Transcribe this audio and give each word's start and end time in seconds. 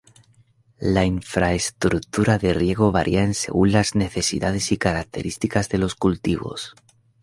La 0.79 1.03
infraestructura 1.05 2.39
de 2.39 2.55
riego 2.55 2.91
varía 2.91 3.31
según 3.35 3.71
las 3.71 3.93
necesidades 3.93 4.71
y 4.71 4.77
características 4.77 5.69
de 5.69 5.77
los 5.77 5.93
cultivos. 5.93 6.73